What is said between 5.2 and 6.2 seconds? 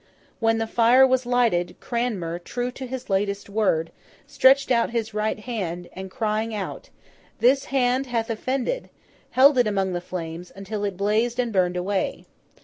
hand, and